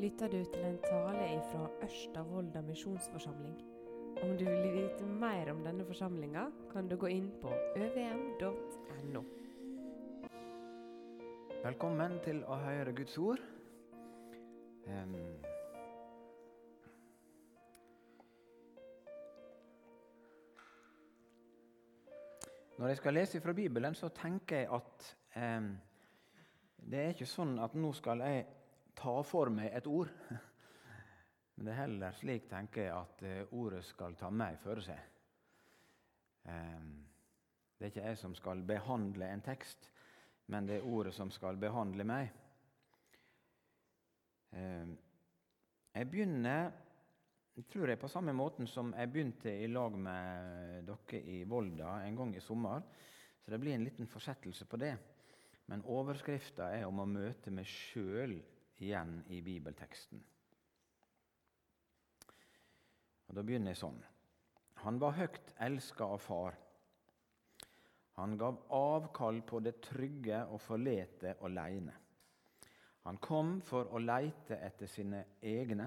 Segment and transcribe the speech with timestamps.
[0.00, 2.22] lytter du til en tale fra Ørsta
[2.62, 3.56] misjonsforsamling.
[4.22, 9.22] Om du vil vite mer om denne forsamlinga, kan du gå inn på øvm.no.
[11.64, 13.42] Velkommen til å høre Guds ord.
[14.86, 15.16] Um,
[22.78, 25.68] Når jeg skal lese fra Bibelen, så tenker jeg at um,
[26.88, 28.46] det er ikke sånn at nå skal jeg
[29.00, 30.10] ta for meg et ord.
[31.54, 35.00] Men det er heller slik, tenker jeg, at eh, ordet skal ta meg for seg.
[36.44, 39.90] Det er ikke jeg som skal behandle en tekst,
[40.48, 42.30] men det er ordet som skal behandle meg.
[44.56, 46.72] Jeg begynner
[47.68, 52.16] tror jeg på samme måten som jeg begynte i lag med dere i Volda en
[52.16, 52.82] gang i sommer.
[53.44, 54.94] Så det blir en liten forsettelse på det.
[55.66, 58.38] Men overskrifta er om å møte meg sjøl
[58.80, 60.22] igjen i bibelteksten.
[63.28, 64.00] Og Da begynner jeg sånn.
[64.82, 66.56] Han var høyt elska av far.
[68.18, 71.94] Han gav avkall på det trygge og forlete aleine.
[73.06, 75.86] Han kom for å leite etter sine egne,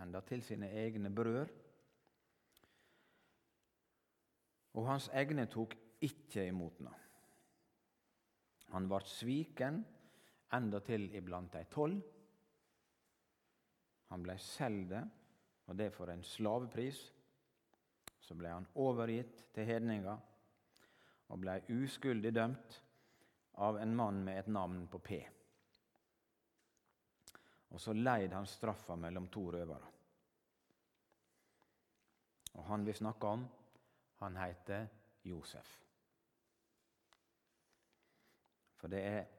[0.00, 1.50] enda til sine egne brød.
[4.72, 6.94] Og hans egne tok ikke imot ham.
[8.72, 9.82] Han ble sviken,
[10.52, 12.00] enda til iblant de tolv.
[14.12, 14.96] Han ble solgt,
[15.66, 17.00] og det for en slavepris.
[18.22, 20.28] Så ble han overgitt til hedninger
[21.32, 22.76] og ble uskyldig dømt
[23.64, 25.20] av en mann med et navn på P.
[27.72, 29.88] Og så leid han straffa mellom to røvere.
[32.52, 33.46] Og han vi snakker om,
[34.20, 34.86] han heter
[35.24, 35.70] Josef.
[38.76, 39.30] For det er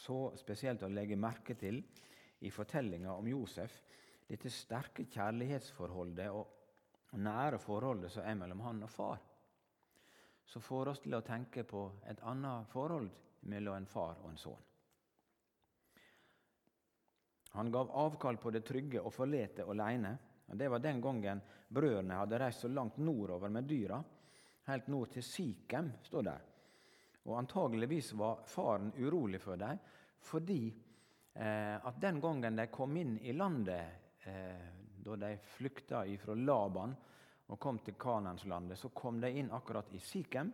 [0.00, 1.82] så spesielt å legge merke til
[2.40, 3.74] i fortellinga om Josef
[4.30, 9.20] dette sterke kjærlighetsforholdet og nære forholdet som er mellom han og far.
[10.46, 13.10] Så får oss til å tenke på et annet forhold
[13.50, 14.66] mellom en far og en sønn.
[17.58, 20.14] Han gav avkall på det trygge og forlete aleine.
[20.46, 23.98] Det var den gangen brødrene hadde reist så langt nordover med dyra.
[24.70, 26.46] Helt nord til Sikhem, står der.
[27.28, 29.78] Og Antageligvis var faren urolig for dem,
[30.20, 30.62] fordi
[31.34, 34.68] eh, at den gangen de kom inn i landet, eh,
[35.00, 36.94] da de flykta fra Laban
[37.50, 40.52] og kom til Kananslandet, så kom de inn akkurat i Sikhem.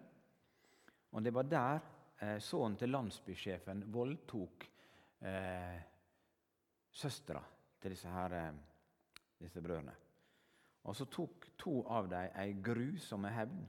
[1.13, 1.81] Og det var der
[2.21, 4.67] eh, sønnen til landsbysjefen voldtok
[5.21, 5.79] eh,
[6.93, 7.43] søstera
[7.81, 9.95] til disse, her, eh, disse brødrene.
[10.87, 13.65] Og så tok to av dem ei grusom hevn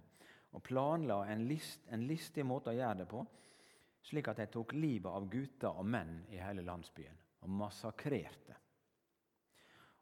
[0.52, 3.24] og planla en, list, en listig måte å gjøre det på,
[4.08, 8.56] slik at de tok livet av gutter og menn i hele landsbyen og massakrerte.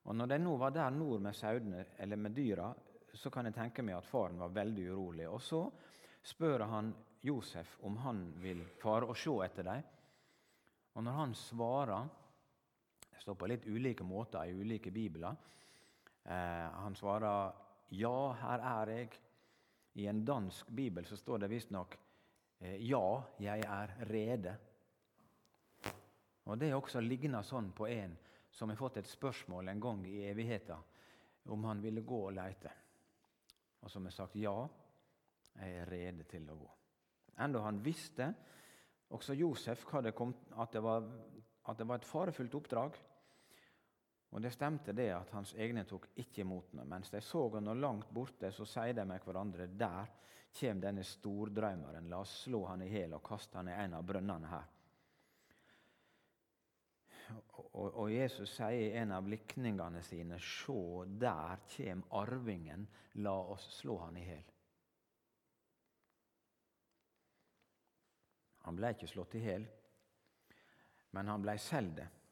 [0.06, 2.70] Og Når de nå var der nord med sauene, eller med dyra,
[3.16, 5.26] så kan jeg tenke meg at faren var veldig urolig.
[5.30, 5.64] Og så
[6.26, 6.92] spør han
[7.26, 9.82] Josef om han vil fare og se etter dem.
[10.96, 12.14] Og når han svarer
[13.16, 15.36] Det står på litt ulike måter i ulike bibler.
[16.26, 17.54] Eh, han svarer
[17.90, 19.25] 'Ja, her er jeg'.
[19.96, 21.98] I en dansk bibel så står det visstnok
[22.60, 24.56] eh, 'Ja, jeg er rede'.
[26.46, 28.18] Og Det er også ligner sånn på en
[28.52, 30.84] som har fått et spørsmål en gang i evigheten
[31.46, 32.72] om han ville gå og leite.
[33.82, 34.68] Og som har sagt 'Ja,
[35.56, 36.72] jeg er rede til å gå'.
[37.38, 38.34] Enda han visste,
[39.10, 41.04] også Josef, det kom, at, det var,
[41.68, 42.98] at det var et farefullt oppdrag.
[44.36, 46.90] Og Det stemte det at hans egne tok ikke imot ham.
[46.92, 50.10] Mens de så han langt borte, så sier de med hverandre der
[50.60, 52.10] kommer denne stordrømmeren.
[52.12, 54.66] La oss slå han i hjel og kaste han i en av brønnene her.
[57.76, 60.76] Og, og Jesus sier i en av likningene sine Se,
[61.08, 62.84] der kommer arvingen.
[63.24, 64.52] La oss slå han i hjel.
[68.68, 69.64] Han ble ikke slått i hjel,
[71.16, 72.25] men han ble solgt.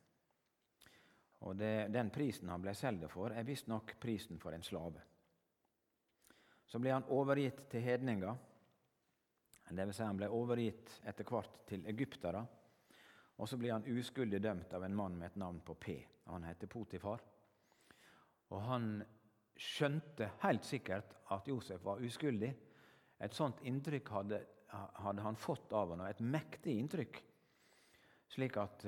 [1.43, 5.01] Og det, Den prisen han ble solgt for, er visstnok prisen for en slave.
[6.65, 8.37] Så ble han overgitt til hedninger.
[9.73, 12.43] Vil si han ble overgitt etter hvert til egyptere.
[13.41, 15.95] Og så blir han uskyldig dømt av en mann med et navn på P.
[16.29, 17.21] Han heter Potifar.
[18.53, 18.87] Og han
[19.57, 22.51] skjønte helt sikkert at Josef var uskyldig.
[23.23, 24.39] Et sånt inntrykk hadde,
[25.03, 27.19] hadde han fått av ham, et mektig inntrykk.
[28.33, 28.85] Slik at,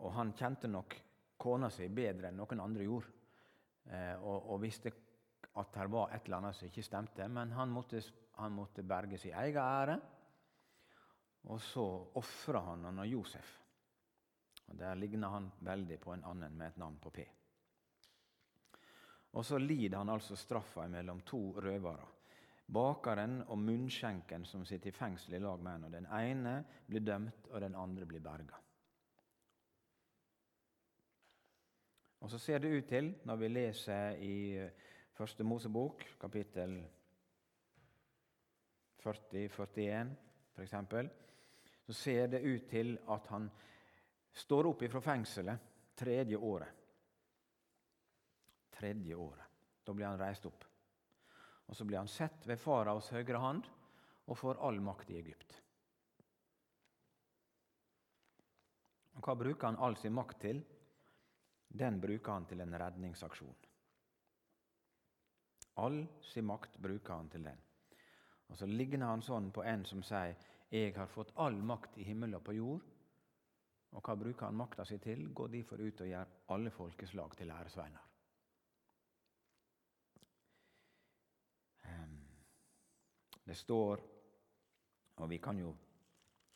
[0.00, 0.96] og han kjente nok
[1.38, 3.12] kona si bedre enn noen andre gjorde.
[4.24, 4.92] Og, og visste
[5.60, 7.28] at det var et eller annet som ikke stemte.
[7.28, 8.00] Men han måtte,
[8.40, 9.98] han måtte berge sin egen ære.
[11.52, 11.84] Og så
[12.16, 13.60] ofra han han av Josef.
[14.66, 17.26] Og Der ligner han veldig på en annen med et navn på P.
[19.34, 22.06] Og så lider han altså straffa mellom to røvere.
[22.66, 25.90] Bakeren og munnskjenken som sitter i fengsel i lag med henne.
[25.92, 26.54] Den ene
[26.86, 28.56] blir dømt, og den andre blir berga.
[32.24, 34.36] Og så ser det ut til, når vi leser i
[35.12, 36.78] Første Mosebok, kapittel
[39.04, 40.14] 40-41
[40.56, 40.72] f.eks.,
[41.84, 43.50] så ser det ut til at han
[44.32, 45.68] står opp ifra fengselet
[46.00, 46.80] tredje året.
[48.72, 49.54] Tredje året.
[49.84, 50.64] Da blir han reist opp.
[51.68, 53.68] Og Så blir han sett ved faraos høyre hand
[54.24, 55.58] og får all makt i Egypt.
[59.12, 60.64] Og Hva bruker han all sin makt til?
[61.78, 63.56] Den bruker han til en redningsaksjon.
[65.82, 67.62] All sin makt bruker han til den.
[68.48, 70.36] Og Så ligner han sånn på en som sier
[70.70, 72.90] 'Jeg har fått all makt i himmel og på jord'.
[73.92, 75.28] Og hva bruker han makta si til?
[75.34, 78.08] Gå derfor ut og gjør alle folkeslag til læresveiner.
[81.84, 82.18] Ehm,
[83.46, 84.00] det står,
[85.16, 85.76] og vi kan jo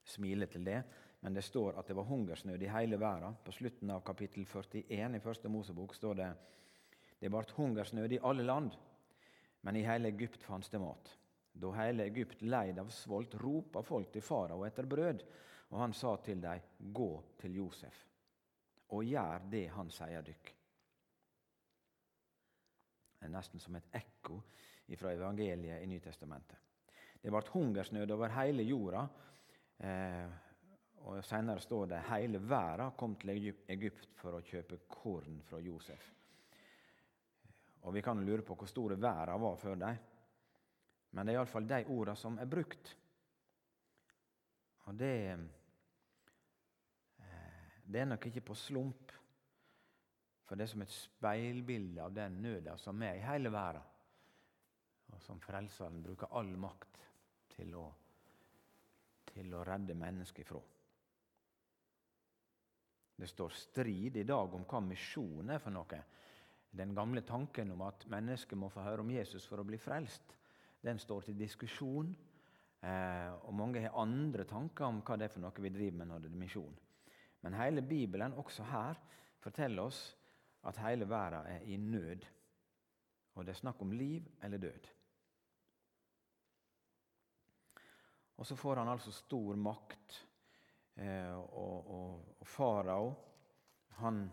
[0.05, 0.85] smile til det,
[1.21, 3.37] men det står at det var hungersnød i hele verden.
[3.45, 6.29] På slutten av kapittel 41 i første Mosebok står det
[7.19, 8.75] det ble hungersnød i alle land,
[9.67, 11.11] men i hele Egypt fantes det mat.
[11.59, 15.25] Da hele Egypt leid av svolt, ropa folk til farao etter brød,
[15.73, 16.63] og han sa til dem,
[16.95, 17.11] gå
[17.41, 17.99] til Josef,
[18.95, 20.55] og gjør det han sier dykk.
[23.19, 24.39] Det er nesten som et ekko
[24.97, 26.57] fra evangeliet i Nytestamentet.
[27.19, 29.03] Det ble hungersnød over hele jorda.
[29.83, 30.29] Eh,
[31.09, 33.31] og Senere står det hele verden kom til
[33.73, 36.11] Egypt for å kjøpe korn fra Josef.
[37.89, 39.97] Og Vi kan lure på hvor store verden var før dem.
[41.11, 42.91] Men det er iallfall de ordene som er brukt.
[44.85, 45.15] Og det,
[47.25, 49.13] eh, det er nok ikke på slump,
[50.45, 53.83] for det er som et speilbilde av den nøda som er i hele verden,
[55.13, 57.05] og som Frelseren bruker all makt
[57.57, 57.87] til å,
[59.33, 60.61] til å redde mennesket ifra.
[63.19, 66.01] Det står strid i dag om hva misjon er for noe.
[66.71, 70.37] Den gamle tanken om at mennesket må få høre om Jesus for å bli frelst,
[70.85, 72.13] den står til diskusjon.
[72.79, 76.13] Eh, og mange har andre tanker om hva det er for noe vi driver med
[76.13, 76.77] når det er misjon.
[77.43, 79.01] Men hele Bibelen, også her,
[79.43, 80.03] forteller oss
[80.69, 82.23] at hele verden er i nød.
[83.35, 84.89] Og det er snakk om liv eller død.
[88.39, 90.21] Og så får han altså stor makt.
[90.99, 93.13] Eh, og, og, og farao,
[94.01, 94.25] han,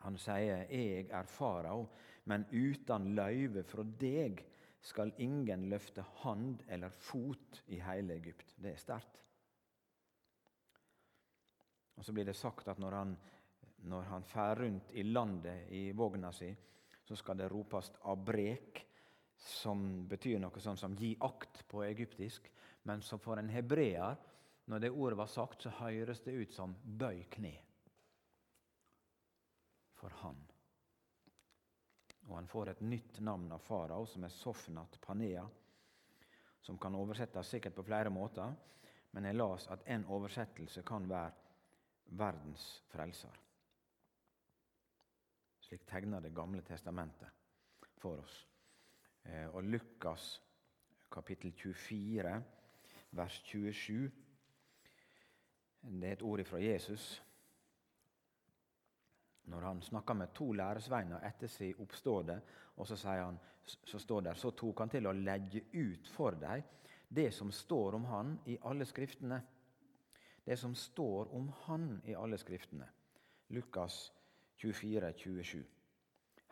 [0.00, 1.88] han sier 'Jeg er farao,
[2.24, 4.40] men uten løyve fra deg'
[4.80, 8.54] skal ingen løfte hand eller fot i hele Egypt.
[8.56, 9.20] Det er sterkt.
[11.96, 13.16] Og Så blir det sagt at når han,
[13.76, 16.54] når han fer rundt i landet i vogna si,
[17.04, 18.86] så skal det ropes 'abrek',
[19.36, 22.50] som betyr noe sånn som 'gi akt' på egyptisk.
[22.84, 24.16] Men som for en hebreer,
[24.64, 27.60] når det ordet var sagt, så høres det ut som 'bøy kne'
[29.94, 30.36] for han.
[32.28, 35.46] Og han får et nytt navn av farao, som er Sofnat Panea,
[36.60, 38.54] som kan oversettes sikkert på flere måter,
[39.12, 41.32] men jeg las at en oversettelse kan være
[42.06, 43.40] 'verdens frelser'.
[45.60, 47.28] Slik tegner Det gamle testamentet
[47.98, 48.48] for oss.
[49.24, 50.42] Eh, og Lukas
[51.10, 52.42] kapittel 24,
[53.10, 54.10] vers 27,
[55.84, 57.22] det er et ord fra Jesus
[59.44, 62.38] når han snakker med to læresveiner etter sin oppståde,
[62.76, 66.36] og så, sier han, så står der, så tok han til å legge ut for
[66.40, 66.62] dem
[67.14, 69.38] det som står om han i alle skriftene.
[70.44, 72.88] Det som står om han i alle skriftene.
[73.54, 74.12] Lukas
[74.56, 75.62] 24, 27.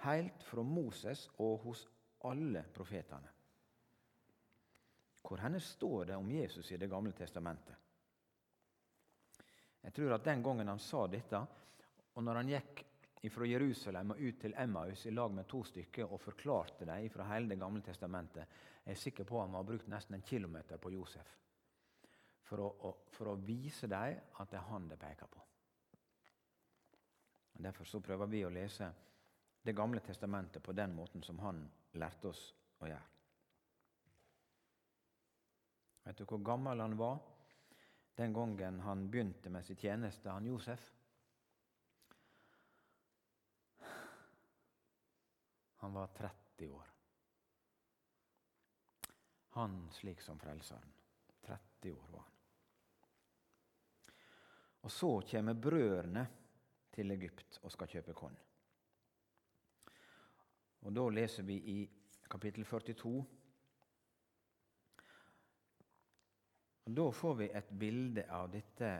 [0.04, 1.86] Helt fra Moses og hos
[2.28, 3.32] alle profetene.
[5.22, 7.81] Hvor henne står det om Jesus i Det gamle testamentet?
[9.82, 11.42] Jeg tror at den gangen han sa dette,
[12.14, 12.84] og når han gikk
[13.30, 17.28] fra Jerusalem og ut til Emmaus i lag med to stykker og forklarte dem fra
[17.32, 18.46] hele Det gamle testamentet,
[18.84, 21.38] er jeg sikker på at han har brukt nesten en kilometer på Josef
[22.52, 25.40] for å, for å vise dem at det er han det peker på.
[27.62, 28.90] Derfor så prøver vi å lese
[29.62, 31.60] Det gamle testamentet på den måten som han
[31.94, 32.40] lærte oss
[32.82, 33.08] å gjøre.
[36.02, 37.20] Vet du hvor gammel han var
[38.14, 40.92] den gangen han begynte med sin tjeneste, han Josef?
[45.76, 46.92] Han var 30 år.
[49.48, 50.92] Han slik som Frelseren.
[51.40, 52.32] 30 år var han.
[54.80, 56.26] Og så kommer brødrene
[56.90, 58.38] til Egypt og skal kjøpe korn.
[60.82, 61.76] Og Da leser vi i
[62.30, 63.24] kapittel 42
[66.84, 68.92] Og Da får vi et bilde av dette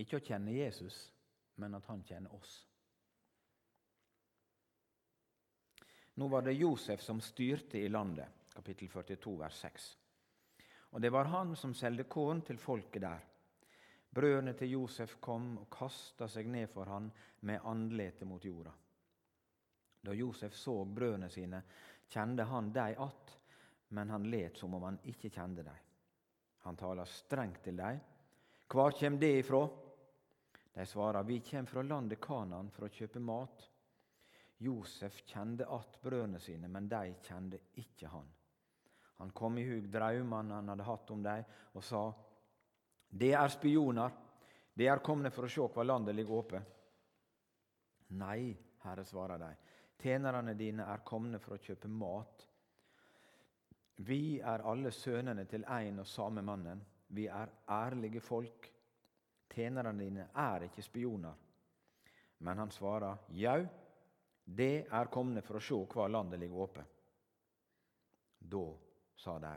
[0.00, 0.96] Ikke å kjenne Jesus,
[1.62, 2.54] men at han kjenner oss.
[6.18, 9.86] Nå var det Josef som styrte i landet, kapittel 42, vers 6.
[10.94, 13.22] Og det var han som solgte korn til folket der.
[14.14, 17.08] Brødrene til Josef kom og kasta seg ned for han
[17.46, 18.70] med andletet mot jorda.
[20.04, 21.62] Da Josef så brødrene sine,
[22.14, 23.38] kjente han dei att,
[23.88, 25.78] men han let som om han ikke kjente dei.
[26.64, 27.96] Han taler strengt til dei.
[28.70, 29.62] Hvor kjem det ifrå?
[30.74, 33.66] De svarer, vi kjem fra landet Kanan for å kjøpe mat.
[34.64, 38.30] Josef kjente att brødrene sine, men de kjente ikke han.
[39.18, 41.44] Han kom i hug drømmene han hadde hatt om dem,
[41.74, 42.12] og sa:"
[43.08, 44.10] Det er spioner.
[44.74, 46.66] De er komne for å se hva landet ligger åpent.
[48.18, 49.52] Nei, Herre, svarer de.
[50.04, 52.42] Tjenerne dine er komne for å kjøpe mat.
[54.04, 56.82] Vi er alle sønnene til én og samme mannen.
[57.16, 58.66] Vi er ærlige folk.
[59.48, 61.38] Tjenerne dine er ikke spioner.
[62.44, 63.62] Men han svarer, jau,
[64.44, 67.00] det er komne for å se hva landet ligger åpent.
[68.44, 68.64] Da
[69.16, 69.54] sa de.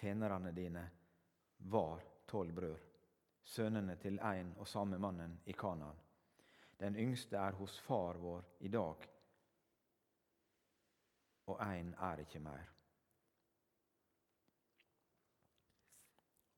[0.00, 0.86] Tjenerne dine
[1.68, 2.00] var
[2.32, 2.88] tolv brød,
[3.44, 6.00] sønnene til en og samme mannen i Kanaan.
[6.82, 9.04] Den yngste er hos far vår i dag,
[11.46, 12.64] og én er ikke mer.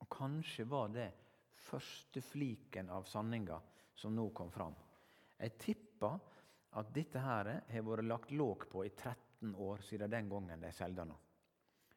[0.01, 1.11] Og Kanskje var det
[1.67, 3.61] første fliken av sanninga
[3.97, 4.75] som nå kom fram.
[5.39, 6.19] Jeg tipper
[6.79, 10.73] at dette her har vært lagt låg på i 13 år siden den gangen de
[10.73, 11.17] solgte den.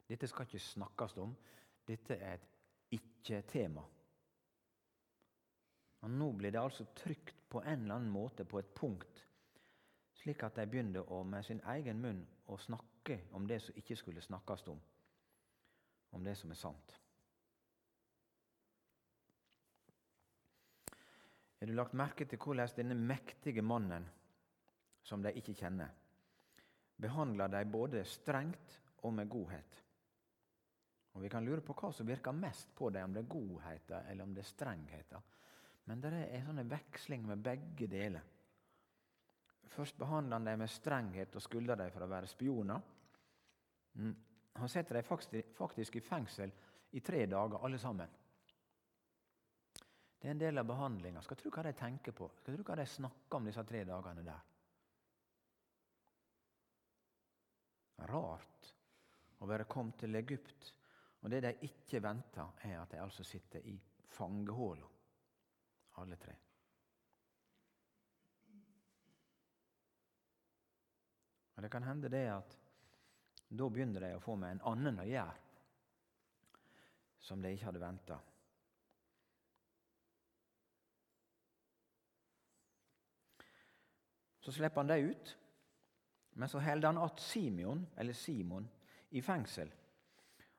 [0.08, 1.36] Dette skal ikke snakkes om.
[1.88, 2.50] Dette er et
[2.98, 3.84] ikke-tema.
[6.06, 9.24] Og Nå blir det altså trygt på en eller annen måte på et punkt,
[10.22, 13.98] slik at de begynner å, med sin egen munn å snakke om det som ikke
[13.98, 14.80] skulle snakkes om,
[16.12, 16.98] om det som er sant.
[21.58, 24.06] Har du lagt merke til hvordan denne mektige mannen,
[25.02, 25.90] som de ikke kjenner,
[27.02, 29.82] behandler dem både strengt og med godhet?
[31.18, 34.12] Og Vi kan lure på hva som virker mest på dem, om det er godheten
[34.12, 35.24] eller om det er strengheten.
[35.88, 38.24] Men det er en sånn veksling med begge deler.
[39.72, 42.82] Først behandler han dem med strenghet og skylder dem for å være spioner.
[44.00, 44.16] Mm.
[44.58, 46.54] Han setter dem faktisk i fengsel
[46.98, 48.16] i tre dager, alle sammen.
[50.18, 51.22] Det er en del av behandlinga.
[51.22, 52.30] Skal tro hva de tenker på.
[52.40, 54.46] Skal tro hva de snakker om disse tre dagene der.
[58.08, 58.74] Rart
[59.42, 60.74] å være kommet til Egypt
[61.26, 63.74] og Det de ikke venter, er at de altså sitter i
[64.14, 64.86] fangehåla,
[65.98, 66.36] alle tre.
[71.58, 72.58] Og Det kan hende det at
[73.50, 75.38] da begynner de å få med en annen å gjøre,
[77.20, 78.18] som de ikke hadde venta.
[84.44, 85.34] Så slipper han dem ut,
[86.38, 88.70] men så holder han att Simeon, eller Simon
[89.10, 89.72] i fengsel.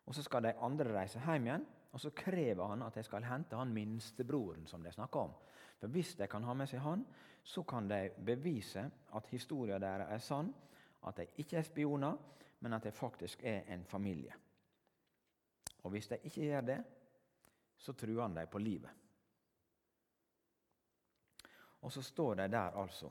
[0.05, 3.25] Og Så skal de andre reise hjem igjen, og så krever han at de skal
[3.25, 5.33] hente han minstebroren som de snakker om.
[5.81, 7.05] For Hvis de kan ha med seg han,
[7.43, 8.83] så kan de bevise
[9.17, 10.53] at historien deres er sann,
[11.07, 12.17] at de ikke er spioner,
[12.61, 14.35] men at de faktisk er en familie.
[15.83, 16.79] Og Hvis de ikke gjør det,
[17.79, 18.91] så truer han dem på livet.
[21.81, 23.11] Og så står de der altså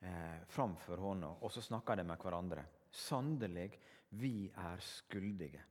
[0.00, 2.64] eh, framfor hånda, og så snakker de med hverandre.
[2.90, 3.70] Sannelig,
[4.16, 5.62] vi er skyldige.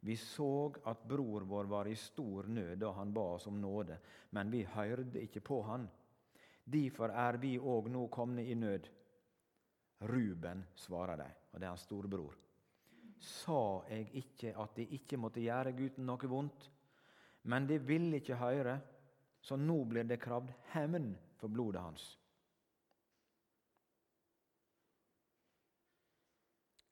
[0.00, 3.98] Vi så at bror vår var i stor nød da han ba oss om nåde,
[4.30, 5.88] men vi hørte ikke på han.
[6.64, 8.88] Derfor er vi òg nå komne i nød.
[10.06, 12.36] Ruben, svarer de, og det er hans storebror.
[13.18, 16.68] Sa jeg ikke at de ikke måtte gjøre gutten noe vondt?
[17.48, 18.76] Men de ville ikke høre,
[19.40, 22.06] så nå blir det kravd hevn for blodet hans.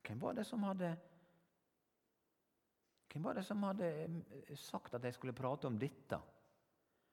[0.05, 0.95] Hvem var det som hadde
[3.15, 6.19] hvem var det som hadde eh, sagt at jeg skulle prate om dette?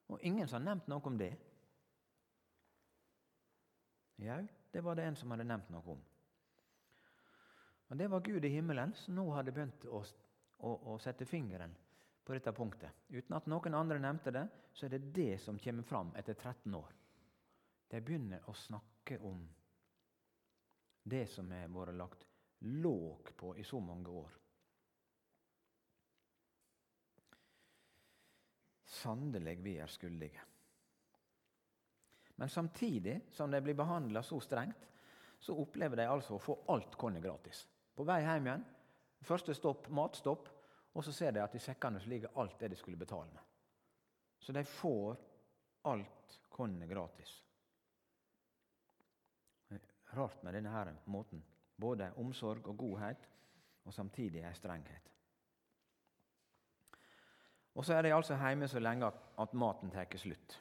[0.09, 1.35] Og ingen som har nevnt noe om det.
[4.25, 4.39] Jau,
[4.73, 6.01] det var det en som hadde nevnt noe om.
[7.91, 10.01] Og Det var Gud i himmelen som nå hadde begynt å,
[10.65, 11.77] å, å sette fingeren
[12.25, 13.05] på dette punktet.
[13.13, 16.81] Uten at noen andre nevnte det, så er det det som kommer fram etter 13
[16.81, 16.97] år.
[17.93, 19.45] De begynner å snakke om
[21.03, 22.25] det som har vært lagt
[22.65, 24.40] låg på i så mange år.
[28.91, 30.47] Sannelig vi er skyldige.
[32.35, 34.87] Men samtidig som de blir behandla så strengt,
[35.39, 37.63] så opplever de altså å få alt kornet gratis.
[37.95, 38.65] På vei hjem igjen,
[39.25, 40.49] første stopp, matstopp,
[40.91, 43.43] og så ser de at i sekkene ligger alt det de skulle betale med.
[44.41, 45.15] Så de får
[45.87, 47.37] alt kornet gratis.
[50.11, 51.43] Rart med denne her måten.
[51.77, 53.29] Både omsorg og godhet,
[53.85, 55.10] og samtidig ei strenghet.
[57.75, 59.07] Og så er de altså hjemme så lenge
[59.39, 60.57] at maten tar slutt.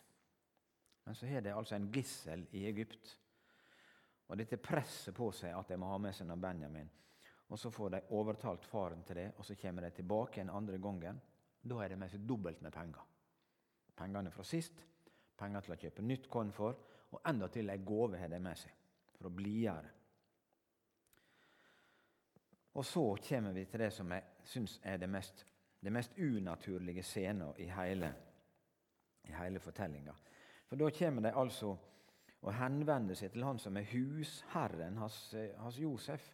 [1.05, 3.17] Men så har de altså en gissel i Egypt.
[4.31, 6.91] Og dette presset på seg at de må ha med seg Benjamin.
[7.51, 10.79] Og Så får de overtalt faren til det, og så kommer de tilbake en andre
[10.79, 11.21] gangen.
[11.63, 13.03] Da er det med seg dobbelt med penger.
[13.97, 14.79] Pengene fra sist,
[15.37, 16.77] penger til å kjøpe nytt korn for,
[17.11, 18.71] og endatil ei gave har de med seg
[19.17, 19.91] for å blidgjøre.
[22.79, 25.45] Og så kommer vi til det som jeg syns er det mest,
[25.81, 28.13] det mest unaturlige scenen i hele,
[29.29, 30.15] i hele fortellinga.
[30.69, 31.77] For da kommer de altså
[32.41, 35.19] og henvender seg til han som er husherren hans,
[35.61, 36.31] hans Josef.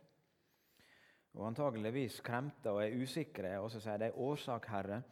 [1.37, 5.03] Og antageligvis kremter og er usikre, og så sier de årsak, Herre,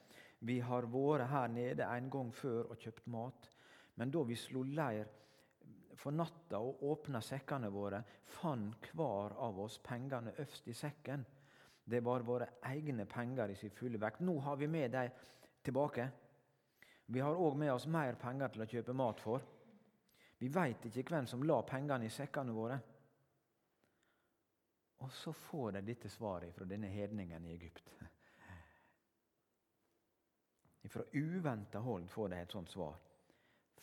[0.44, 3.50] vi har vært her nede en gang før og kjøpt mat,
[3.96, 5.10] men da vi slo leir
[5.98, 8.00] for natta og åpna sekkene våre,
[8.40, 11.24] fant hver av oss pengene øverst i sekken.
[11.84, 14.20] Det var våre egne penger i sin fulle vekt.
[14.20, 15.10] Nå har vi med dem
[15.62, 16.08] tilbake.
[17.06, 19.44] Vi har òg med oss mer penger til å kjøpe mat for.
[20.40, 22.78] Vi veit ikke hvem som la pengene i sekkene våre.
[25.04, 27.92] Og så får de dette svaret fra denne hedningen i Egypt.
[30.94, 32.96] Fra uventa hold får de et sånt svar.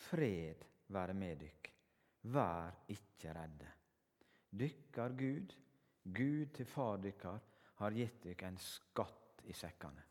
[0.10, 1.70] Fred være med dykk.
[2.34, 3.70] Vær ikke redde.
[4.52, 5.54] Dykkar Gud,
[6.04, 7.40] Gud til far dykkar,
[7.82, 10.04] har gitt dere en skatt i sekkene.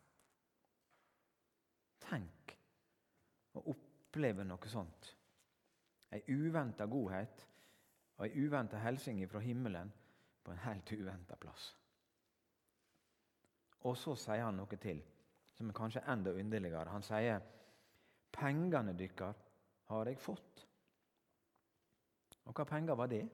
[2.03, 2.55] Tenk
[3.55, 5.11] å oppleve noe sånt.
[6.11, 7.45] Ei uventa godhet
[8.17, 9.93] og ei uventa hilsen fra himmelen
[10.43, 11.71] på en helt uventa plass.
[13.87, 15.01] Og så sier han noe til
[15.57, 16.91] som er kanskje enda underligere.
[16.91, 17.41] Han sier,
[18.33, 19.37] 'Pengene deres
[19.85, 20.67] har jeg fått'.
[22.45, 23.29] Og hva penger var det?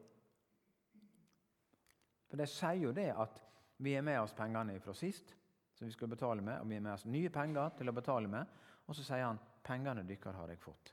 [2.26, 3.45] For de sier jo det at
[3.76, 5.34] vi er med oss pengene fra sist,
[5.74, 8.28] som vi skal betale med, og vi er med oss nye penger til å betale
[8.28, 8.46] med.
[8.86, 10.92] Og så sier han 'pengene deres har jeg fått'.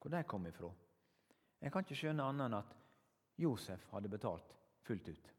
[0.00, 0.70] Hvor de kom ifra?
[1.60, 2.76] Jeg kan ikke skjønne annet enn at
[3.36, 5.30] Josef hadde betalt fullt ut.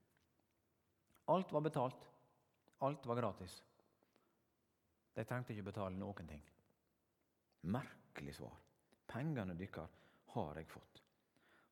[1.26, 2.08] Alt var betalt.
[2.80, 3.64] Alt var gratis.
[5.14, 6.44] De trengte ikke betale noen ting.
[7.62, 8.56] Merkelig svar.
[9.08, 9.90] Pengene deres
[10.34, 11.04] har jeg fått.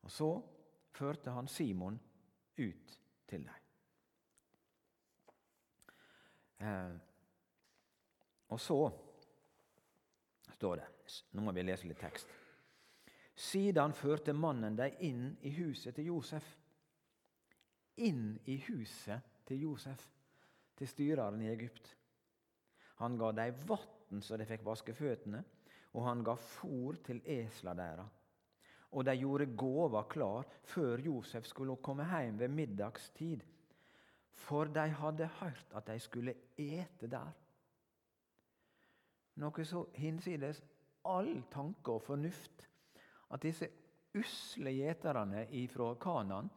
[0.04, 0.30] Og så
[0.92, 2.00] førte han Simon
[2.58, 3.69] ut til dem.
[6.60, 6.96] Eh,
[8.50, 8.80] og så
[10.56, 10.88] står det
[11.34, 12.30] Nå må vi lese litt tekst.
[13.40, 16.46] Siden førte mannen dem inn i huset til Josef.
[18.06, 20.04] Inn i huset til Josef,
[20.78, 21.88] til styreren i Egypt.
[23.00, 25.42] Han ga dem vann så de fikk vaske føttene,
[25.96, 28.12] og han ga fôr til esla deres.
[28.92, 33.44] Og de gjorde gåva klar før Josef skulle komme hjem ved middagstid,
[34.40, 37.32] for de hadde hørt at de skulle ete der.
[39.40, 40.62] Noe så hinsides
[41.08, 42.66] all tanke og fornuft
[43.32, 43.70] at disse
[44.18, 46.50] usle gjeterne fra Kanan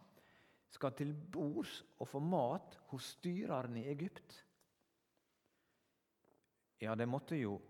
[0.72, 4.38] skal til bords og få mat hos styreren i Egypt.
[6.80, 7.60] Ja, det måtte jo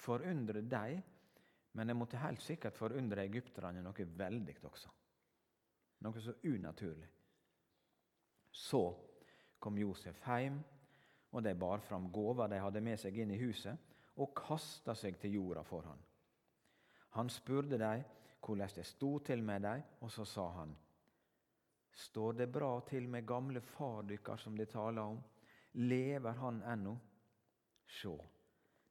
[0.00, 1.02] forundre dem,
[1.72, 4.92] men det måtte helt sikkert forundre egypterne noe veldig også.
[6.02, 7.08] Noe så unaturlig.
[8.52, 8.82] Så
[9.62, 10.58] kom Josef hjem,
[11.32, 13.78] og de bar fram gåva de hadde med seg inn i huset,
[14.20, 16.00] og kasta seg til jorda for han.
[17.16, 18.02] Han spurte dem
[18.42, 20.76] hvordan det sto til med dem, og så sa han:"
[21.92, 25.22] Står det bra til med gamle far dykkar som de taler om?
[25.72, 26.96] Lever han ennå?
[27.86, 28.16] Sjå,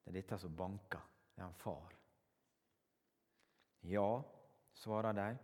[0.03, 1.01] det er dette som banker.
[1.33, 1.93] Det er han far.
[3.81, 4.23] Ja,
[4.73, 5.37] svarer de.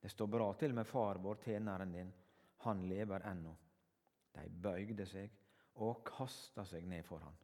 [0.00, 2.12] Det står bra til med far vår, tjeneren din.
[2.56, 3.56] Han lever ennå.
[4.34, 5.30] De bøygde seg
[5.82, 7.40] og kasta seg ned for han.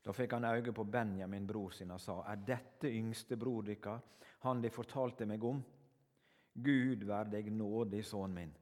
[0.00, 4.00] Da fikk han øye på Benjamin, bror sin, og sa, Er dette yngste bror dykkar,
[4.46, 5.60] han de fortalte meg om?
[6.54, 8.54] Gud vær deg nådig, sønnen min.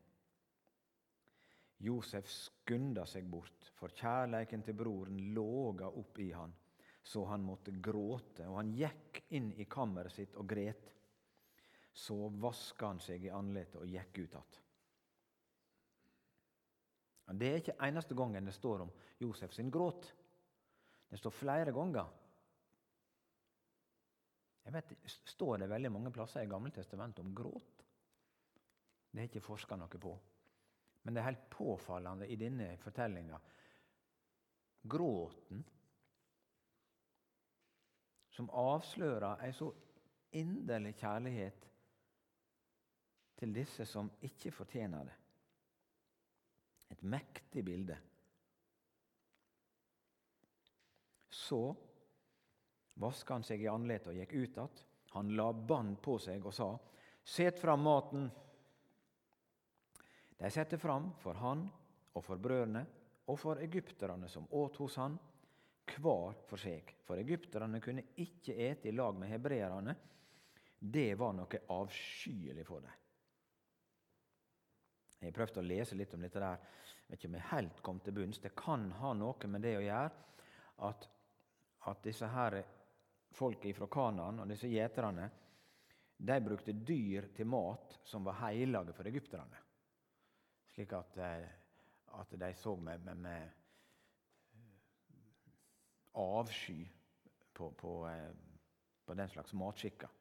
[1.79, 6.53] Josef skunda seg bort, for kjærleiken til broren låga opp i han,
[7.03, 10.91] så han måtte gråte, og han gikk inn i kammeret sitt og gret.
[11.95, 14.61] Så vaska han seg i ansiktet og gikk ut att.
[17.37, 20.07] Det er ikke eneste gangen det står om Josef sin gråt.
[21.09, 22.15] Det står flere ganger
[24.65, 24.91] Jeg vet,
[25.25, 27.85] Står det veldig mange plasser i Gammeltestamentet om gråt?
[29.11, 30.13] Det har ikke forska noe på.
[31.03, 33.39] Men det er helt påfallende i denne fortellinga.
[34.89, 35.63] Gråten
[38.37, 39.71] som avslører ei så
[40.37, 41.65] inderlig kjærlighet
[43.41, 45.17] til disse som ikke fortjener det.
[46.89, 47.99] Et mektig bilde.
[51.31, 51.77] Så
[52.99, 54.85] vaska han seg i andletet og gikk ut igjen.
[55.17, 56.69] Han la bånd på seg og sa,
[57.29, 58.29] Set fram maten.
[60.39, 61.67] De satte fram for han
[62.17, 62.85] og for brødrene
[63.29, 65.19] og for egypterne som åt hos han,
[65.89, 66.95] hver for seg.
[67.05, 69.95] For egypterne kunne ikke ete i lag med hebreerne.
[70.79, 72.97] Det var noe avskyelig for dem.
[75.19, 76.41] Jeg har prøvd å lese litt om dette.
[76.41, 76.59] der.
[77.09, 78.39] Jeg vet ikke om jeg helt kom til bunns.
[78.39, 80.11] Det kan ha noe med det å gjøre
[80.89, 81.09] at,
[81.91, 82.59] at disse her
[83.35, 85.31] folket fra Kanaan og disse gjeterne
[86.19, 89.59] de brukte dyr til mat som var hellige for egypterne.
[90.75, 91.49] Slik at, eh,
[92.19, 93.51] at de så med, med, med
[96.19, 96.89] avsky
[97.55, 98.33] på, på, eh,
[99.07, 100.18] på den slags matskikker.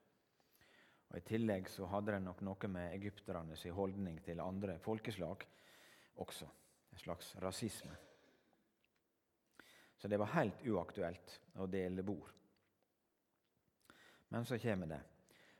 [1.10, 5.46] Og I tillegg så hadde det nok noe med egypternes holdning til andre folkeslag
[6.24, 6.48] også.
[6.92, 7.96] En slags rasisme.
[9.98, 12.34] Så det var helt uaktuelt å dele bord.
[14.30, 15.00] Men så kommer det.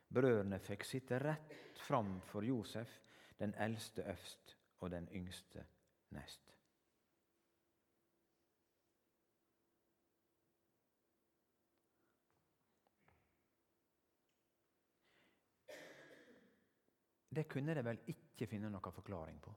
[0.08, 3.00] Brødrene fikk sitte rett fram for Josef,
[3.38, 5.64] den eldste øvst og den yngste
[6.16, 6.57] nest.
[17.38, 19.52] Det kunne de vel ikke finne noen forklaring på.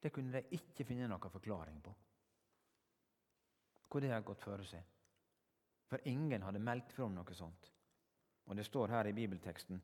[0.00, 1.92] Det kunne de ikke finne noen forklaring på.
[3.90, 4.86] Hvor det har gått for seg.
[5.90, 7.68] For ingen hadde meldt fra om noe sånt.
[8.48, 9.82] Og det står her i bibelteksten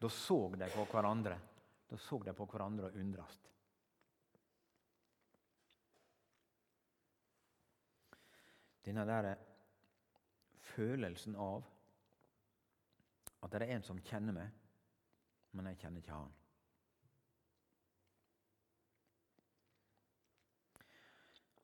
[0.00, 1.36] Da så de på hverandre.
[1.90, 3.52] Da så de på hverandre og undrast.
[8.84, 9.30] Denne der
[10.72, 11.73] følelsen av
[13.44, 14.52] at det er en som kjenner meg,
[15.52, 16.32] men jeg kjenner ikke han.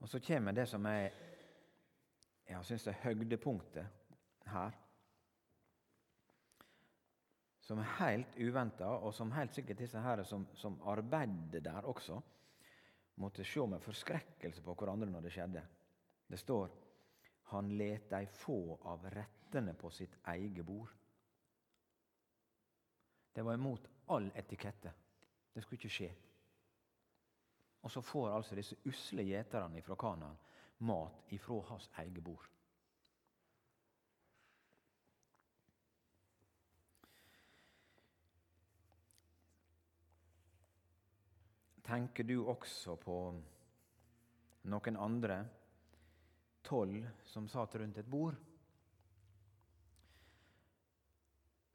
[0.01, 1.11] Og så kommer det som jeg,
[2.49, 4.77] jeg syns er høydepunktet her.
[7.61, 12.21] Som er helt uventa, og som helt sikkert disse her som, som arbeider der også,
[13.21, 15.67] måtte se med forskrekkelse på hverandre når det skjedde.
[16.31, 16.71] Det står
[17.51, 21.00] han let dei få av rettene på sitt eget bord.
[23.33, 24.93] Det var imot all etikette.
[25.53, 26.11] Det skulle ikke skje.
[27.83, 30.37] Og så får altså disse usle gjeterne fra Kanaan
[30.79, 32.49] mat ifra hans eget bord.
[41.91, 43.15] Tenker du også på
[44.71, 45.41] noen andre
[46.63, 48.37] tolv som satt rundt et bord?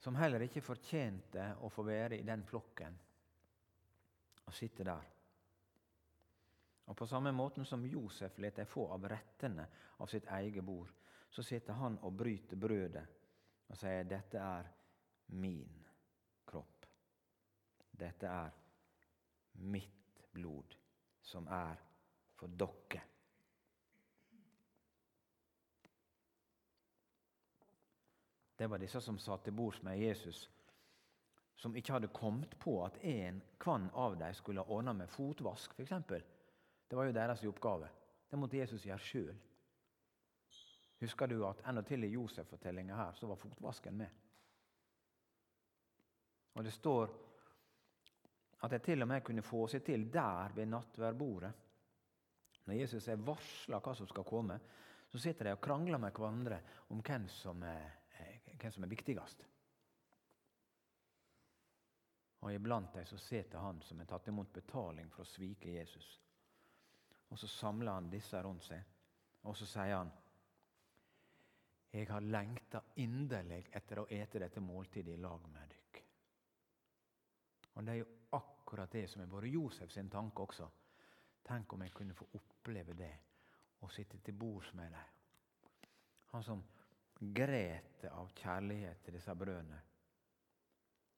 [0.06, 2.98] Som heller ikke fortjente å få være i den flokken
[4.46, 5.08] og sitte der.
[6.86, 9.66] Og På samme måten som Josef lot dem få av rettene
[9.98, 10.92] av sitt eget bord,
[11.34, 13.06] så sitter han og bryter brødet
[13.66, 14.70] og sier dette er
[15.42, 15.74] min
[16.46, 16.86] kropp.
[17.90, 18.54] Dette er
[19.66, 20.78] mitt blod,
[21.26, 21.82] som er
[22.38, 23.02] for dere.
[28.58, 30.46] Det var disse som satt til bords med Jesus,
[31.56, 35.74] som ikke hadde kommet på at en kvann av dem skulle ha ordna med fotvask,
[35.76, 35.94] f.eks.
[36.88, 37.90] Det var jo deres oppgave.
[38.30, 39.36] Det måtte Jesus gjøre sjøl.
[41.00, 44.22] Husker du at enda til i Josef-fortellinga her så var fotvasken med?
[46.56, 47.12] Og det står
[48.64, 51.52] at de til og med kunne få seg til der ved nattverdbordet.
[52.66, 54.58] Når Jesus er varsla hva som skal komme,
[55.12, 56.62] så sitter de og krangler med hverandre
[56.96, 58.05] om hvem som er
[58.60, 59.46] hvem som er viktigst.
[62.46, 66.10] Og iblant dem så sitter han som har tatt imot betaling for å svike Jesus.
[67.34, 68.84] Og så samler han disse rundt seg,
[69.50, 70.12] og så sier han
[71.96, 76.02] Jeg har lengta inderlig etter å ete dette måltidet i lag med dykk.
[77.74, 80.68] Og det er jo akkurat det som har vært Josef sin tanke også.
[81.46, 83.14] Tenk om jeg kunne få oppleve det,
[83.82, 85.90] og sitte til bords med dem.
[86.34, 86.64] Han som
[87.20, 89.80] gret av kjærlighet til disse brødene,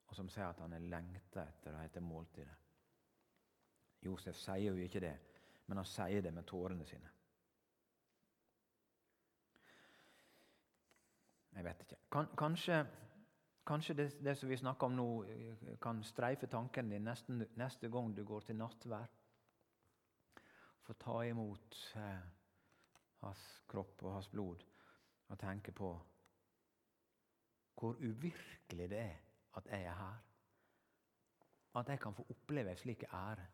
[0.07, 2.55] og som sier at han er lengta etter å hete måltidet.
[4.05, 5.15] Josef sier jo ikke det,
[5.67, 7.09] men han sier det med tårene sine.
[11.57, 11.97] Jeg vet ikke.
[12.13, 12.77] Kan, kanskje,
[13.65, 15.07] kanskje det, det, som vi snakker om nå,
[15.81, 19.09] kan streife tanken din neste, neste gang du går til nattvær.
[20.85, 22.27] Få ta imot eh,
[23.25, 24.61] hans kropp og hans blod
[25.27, 25.89] og tenke på
[27.77, 29.17] hvor uvirkelig det er
[29.57, 30.17] at jeg er her.
[31.75, 33.45] At jeg kan få oppleve en slik ære.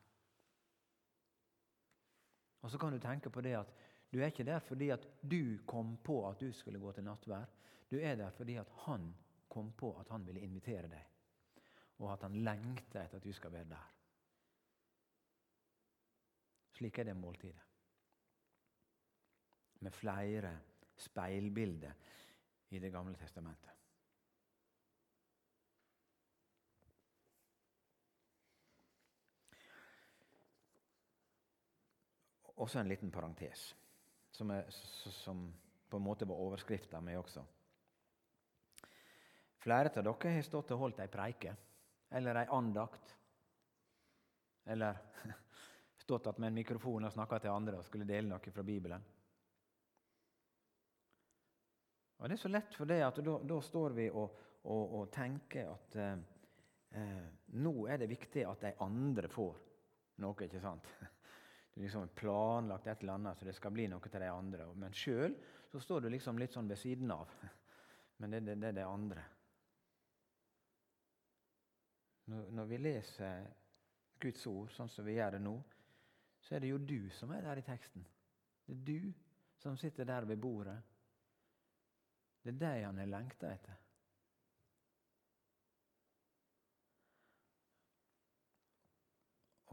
[2.62, 3.74] Og Så kan du tenke på det at
[4.14, 7.46] du er ikke der fordi at du kom på at du skulle gå til nattvær.
[7.92, 9.16] Du er der fordi at han
[9.50, 11.04] kom på at han ville invitere deg,
[11.98, 13.90] og at han lengter etter at du skal være der.
[16.74, 17.62] Slik er det måltidet.
[19.80, 20.60] Med flere
[21.04, 21.94] speilbilder
[22.74, 23.70] i Det gamle testamentet.
[32.63, 33.76] Også en liten parentes,
[34.32, 35.48] som, er, som
[35.89, 37.44] på en måte var overskrifta mi også.
[39.63, 41.56] Flere av dere har stått og holdt ei preike
[42.13, 43.13] eller ei andakt.
[44.66, 44.98] Eller
[46.04, 49.06] stått med en mikrofon og snakka til andre og skulle dele noe fra Bibelen.
[52.24, 54.38] Og Det er så lett for det at da, da står vi og,
[54.72, 56.22] og, og tenker at eh,
[56.96, 57.26] eh,
[57.60, 59.58] nå er det viktig at de andre får
[60.24, 60.46] noe.
[60.48, 60.88] ikke sant?
[61.74, 64.68] Du har liksom planlagt et eller annet så det skal bli noe til de andre.
[64.78, 65.36] Men sjøl
[65.72, 67.34] så står du liksom litt sånn ved siden av.
[68.22, 69.26] Men det, det, det er det andre.
[72.32, 73.52] Når, når vi leser
[74.22, 75.58] Guds ord sånn som vi gjør det nå,
[76.40, 78.08] så er det jo du som er der i teksten.
[78.64, 79.12] Det er du
[79.60, 80.80] som sitter der ved bordet
[82.44, 83.80] det er det han har lengta etter.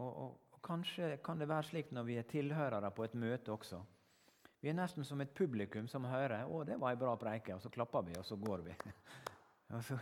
[0.01, 3.51] Og, og, og, Kanskje kan det være slik når vi er tilhørere på et møte
[3.51, 3.81] også.
[4.61, 7.61] Vi er nesten som et publikum som hører 'Å, det var ei bra preike', og
[7.61, 8.75] så klapper vi, og så går vi.
[9.75, 9.97] og så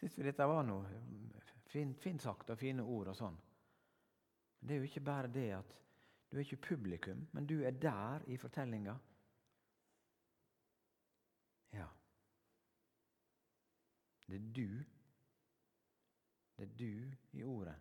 [0.00, 0.84] syns vi dette var noe
[1.70, 3.38] fint, fint sagt og fine ord og sånn.
[4.58, 5.78] Men det er jo ikke bare det at
[6.30, 8.94] du er ikke publikum, men du er der i fortellinga.
[11.72, 11.88] Ja.
[14.32, 14.68] Det er du.
[16.56, 17.74] Det er du i ordet.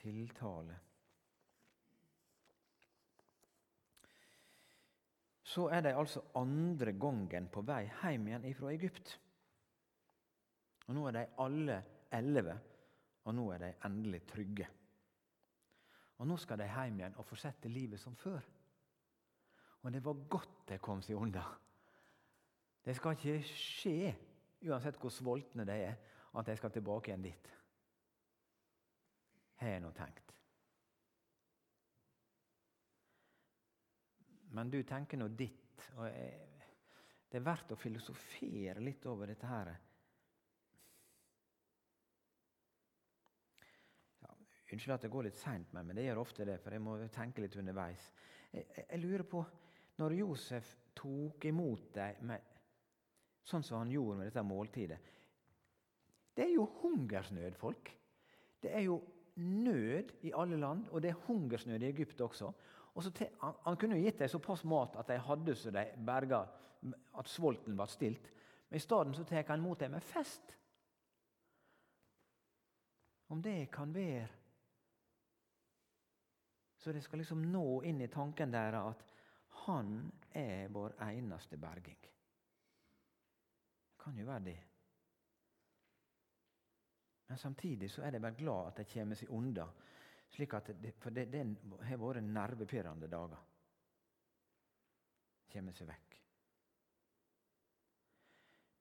[0.00, 0.78] Tiltale.
[5.44, 9.12] Så er de altså andre gangen på vei hjem igjen fra Egypt.
[10.88, 11.78] Og Nå er de alle
[12.12, 12.56] elleve,
[13.28, 14.72] og nå er de endelig trygge.
[16.16, 18.40] Og Nå skal de hjem igjen og fortsette livet som før.
[19.82, 21.44] Og det var godt de kom seg unna.
[22.84, 24.14] Det skal ikke skje
[24.68, 25.96] uansett hvor sultne de er,
[26.32, 27.50] at de skal tilbake igjen dit.
[29.60, 30.32] Har jeg nå tenkt.
[34.52, 35.86] Men du tenker nå ditt.
[35.96, 39.72] og Det er verdt å filosofere litt over dette her.
[44.72, 47.42] Unnskyld at det går litt seint meg, det gjør ofte det, for jeg må tenke
[47.44, 48.06] litt underveis.
[48.48, 49.42] Jeg, jeg, jeg lurer på,
[50.00, 52.51] når Josef tok imot dem med
[53.44, 54.98] sånn som han gjorde med dette måltidet.
[56.32, 57.90] Det er jo hungersnød, folk.
[58.62, 59.00] Det er jo
[59.36, 62.52] nød i alle land, og det er hungersnød i Egypt også.
[62.94, 65.86] Og til, han, han, kunne jo gitt dem såpass mat at de hadde så de
[66.06, 66.42] berga
[67.18, 68.28] at svolten ble stilt.
[68.68, 70.54] Men i stedet så tar han imot dem med fest.
[73.32, 74.28] Om det kan være
[76.82, 79.04] Så det skal liksom nå inn i tanken deres at
[79.62, 82.11] han er vår eneste berging
[84.02, 84.58] kan jo være det.
[87.28, 89.64] Men samtidig så er de bare glad at de kommer seg unna.
[90.32, 91.42] For det, det
[91.88, 93.40] har vært nervepirrende dager.
[95.52, 96.18] Kommer seg vekk.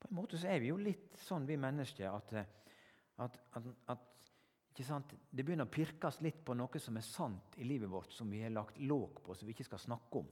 [0.02, 2.34] På en måte så er vi jo litt sånn, vi mennesker, at,
[3.22, 4.08] at, at, at
[4.74, 8.42] det begynner å pirkes litt på noe som er sant i livet vårt, som vi
[8.42, 10.30] har lagt låg på, som vi ikke skal snakke om.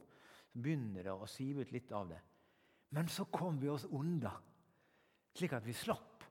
[0.50, 2.20] Så begynner det å sive ut litt av det.
[2.96, 4.32] Men så kom vi oss unna
[5.32, 6.24] slik at vi slapp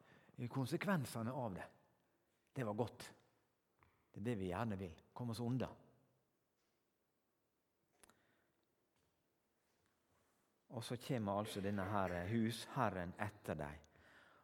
[0.48, 1.68] konsekvensene av det.
[2.54, 3.14] Det var godt.
[4.12, 4.96] Det er det vi gjerne vil.
[5.14, 5.70] Komme oss unna.
[10.70, 13.88] Og så kommer altså denne her husherren etter dem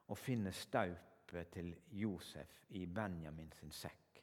[0.10, 4.22] og finner staupet til Josef i Benjamin sin sekk.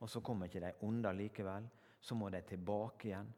[0.00, 1.68] Og så kommer ikke de unna likevel.
[2.00, 3.32] Så må de tilbake igjen.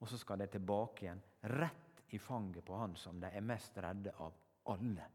[0.00, 3.78] Og så skal de tilbake igjen, rett i fanget på han som de er mest
[3.80, 4.34] redde av
[4.74, 5.06] alle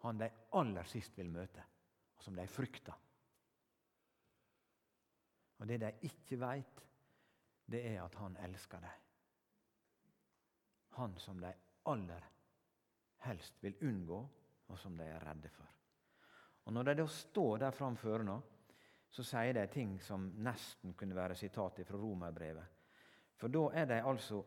[0.00, 1.62] han de aller sist vil møte,
[2.16, 2.96] og som de frykter.
[5.60, 6.84] Og Det de ikke veit,
[7.70, 9.08] det er at han elsker dem.
[10.96, 11.52] Han som de
[11.86, 12.24] aller
[13.26, 14.20] helst vil unngå,
[14.68, 15.68] og som de er redde for.
[16.64, 18.40] Og Når de da står der framfor nå,
[19.10, 22.64] så sier de ting som nesten kunne være sitat fra romerbrevet.
[23.36, 24.42] For da er de altså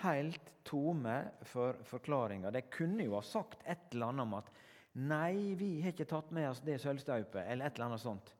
[0.00, 1.16] helt tome
[1.48, 2.50] for forklaringer.
[2.50, 4.52] De kunne jo ha sagt et eller annet om at
[4.92, 8.34] Nei, vi har ikke tatt med oss det sølvstaupet, eller et eller annet sånt.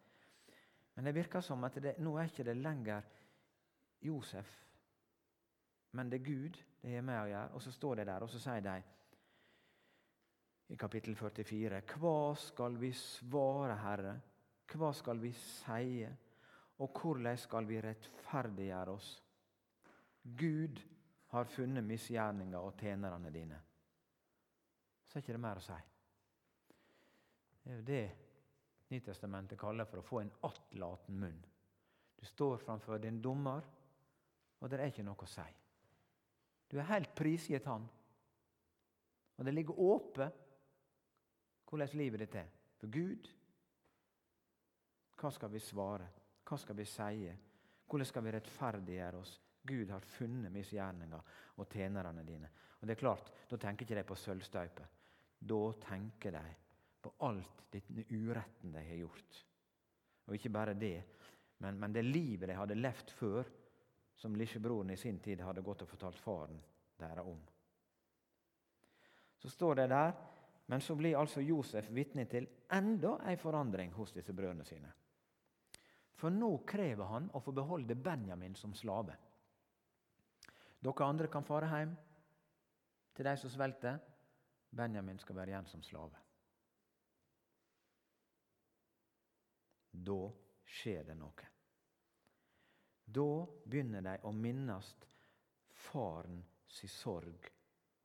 [0.93, 3.07] Men det virker som at det, nå er ikke det lenger
[4.05, 4.51] Josef,
[5.97, 7.55] men det er Gud det har med å gjøre.
[7.57, 8.77] Og så står det der, og så sier de
[10.73, 14.15] i kapittel 44.: Hva skal vi svare, Herre?
[14.73, 16.09] Hva skal vi sie?
[16.83, 19.11] Og hvordan skal vi rettferdiggjøre oss?
[20.23, 20.81] Gud
[21.33, 23.59] har funnet misgjerninga og tjenerne dine.
[25.09, 25.79] Så er ikke det mer å si.
[27.63, 28.05] Det er jo det
[28.93, 31.39] Nytestamentet kaller for å få en attlaten munn.
[32.21, 33.65] Du står framfor din dommer,
[34.61, 35.47] og det er ikke noe å si.
[36.69, 37.87] Du er helt prisgitt Han.
[39.39, 40.43] Og det ligger åpent
[41.71, 42.51] hvordan livet ditt er.
[42.77, 43.31] For Gud,
[45.17, 46.11] hva skal vi svare?
[46.45, 47.33] Hva skal vi si?
[47.89, 49.33] Hvordan skal vi rettferdiggjøre oss?
[49.63, 52.51] Gud har funnet misgjerninger og tjenerne dine.
[52.81, 54.87] Og det er klart, Da tenker ikke de på sølvstøype.
[55.39, 56.45] Da tenker de
[57.03, 59.47] på alt denne uretten de har gjort.
[60.27, 61.05] Og ikke bare det,
[61.59, 63.49] men, men det livet de hadde levd før,
[64.15, 66.61] som lillebroren i sin tid hadde gått og fortalt faren
[66.99, 67.41] deres om.
[69.39, 70.13] Så står det der,
[70.67, 74.93] men så blir altså Josef vitne til enda en forandring hos disse brødrene sine.
[76.15, 79.17] For nå krever han å få beholde Benjamin som slave.
[80.83, 81.93] Dere andre kan fare hjem
[83.15, 84.01] til de som svelter.
[84.73, 86.19] Benjamin skal være igjen som slave.
[89.93, 90.21] Da
[90.65, 91.51] skjer det noe.
[93.05, 93.29] Da
[93.69, 94.95] begynner de å minnes
[95.91, 96.41] faren
[96.73, 97.51] si sorg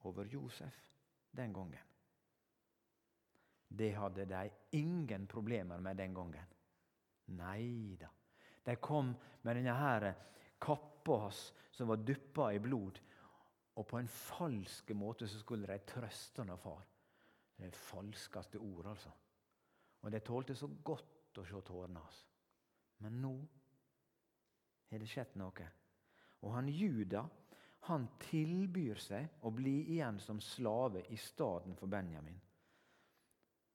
[0.09, 0.77] over Josef
[1.31, 1.93] den gangen.
[3.67, 4.43] Det hadde de
[4.77, 6.53] ingen problemer med den gangen.
[7.35, 8.11] Nei da.
[8.63, 10.13] De kom med denne
[10.59, 12.99] kappa hans som var dyppa i blod,
[13.77, 16.83] og på en falsk måte så skulle de trøste han far.
[17.57, 19.11] Det er falskeste ord, altså.
[20.01, 22.23] Og de tålte så godt å se tårene hans.
[23.01, 23.33] Men nå
[24.89, 25.67] har det skjedd noe.
[26.45, 27.23] Og han Juda
[27.87, 32.39] han tilbyr seg å bli igjen som slave i stedet for Benjamin.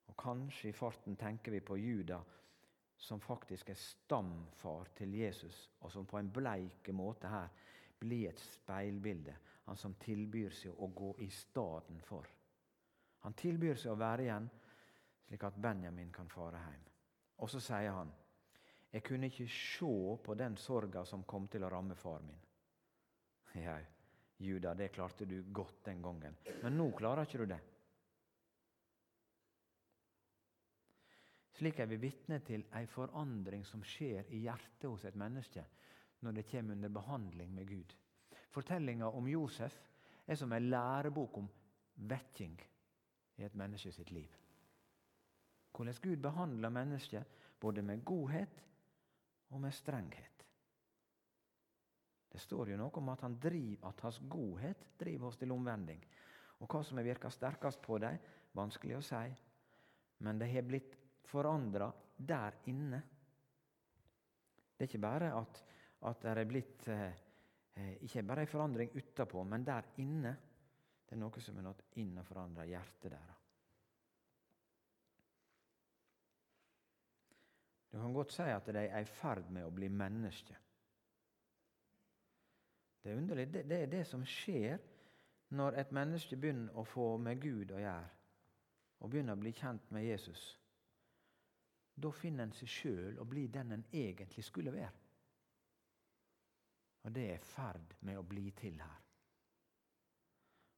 [0.09, 2.19] Og Kanskje i farten tenker vi på Juda
[3.03, 7.49] som faktisk er stamfar til Jesus, og som på en bleik måte her
[7.99, 9.35] blir et speilbilde.
[9.65, 12.27] Han som tilbyr seg å gå i staden for.
[13.23, 14.47] Han tilbyr seg å være igjen,
[15.27, 16.87] slik at Benjamin kan fare hjem.
[17.43, 18.11] Og så sier han,
[18.93, 23.85] 'Jeg kunne ikke se på den sorga som kom til å ramme far min.' Jau,
[24.37, 27.59] Juda, det klarte du godt den gangen, men nå klarer ikke du det.
[31.53, 35.65] Slik er vi vitne til ei forandring som skjer i hjertet hos et menneske
[36.25, 37.93] når det kommer under behandling med Gud.
[38.53, 39.75] Fortellinga om Josef
[40.25, 41.49] er som ei lærebok om
[42.09, 42.55] vekking
[43.37, 44.29] i et menneske sitt liv.
[45.73, 48.63] Hvordan Gud behandler mennesket både med godhet
[49.49, 50.45] og med strenghet.
[52.33, 56.01] Det står jo noe om at, han driver, at hans godhet driver oss til omvending.
[56.59, 58.17] Og Hva som har virka sterkest på dem,
[58.57, 59.25] vanskelig å si.
[60.25, 60.95] Men de har blitt
[61.27, 63.01] forandra der inne.
[64.73, 65.61] Det er ikke bare at,
[66.09, 67.21] at det er blitt eh,
[67.75, 70.35] eh ikke bare en forandring utapå, men der inne.
[71.05, 73.39] Det er noe som er nådd inn og forandra hjertet deres.
[77.93, 80.57] Du kan godt si at de er i ferd med å bli mennesker.
[83.03, 83.45] Det er underlig.
[83.53, 84.79] Det, det er det som skjer
[85.53, 88.09] når et menneske begynner å få med Gud å gjøre,
[89.03, 90.41] og begynner å bli kjent med Jesus.
[91.95, 94.91] Da finner en seg sjøl og blir den en egentlig skulle være.
[97.03, 98.99] Og det er i ferd med å bli til her.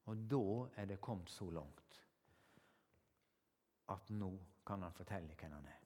[0.09, 0.45] Og da
[0.81, 2.01] er det kommet så langt
[3.93, 4.31] at nå
[4.65, 5.81] kan han fortelle hvem han er.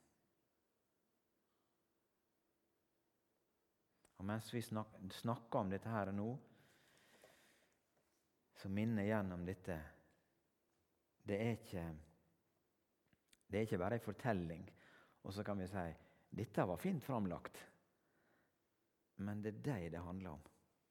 [4.20, 6.28] Og mens vi snakker om dette her nå,
[8.60, 9.76] så minner jeg igjen om dette.
[11.24, 11.84] Det er ikke,
[13.48, 14.66] det er ikke bare en fortelling,
[15.22, 15.88] og så kan vi si
[16.30, 17.58] dette var fint framlagt.
[19.20, 20.44] Men det er deg det handler om.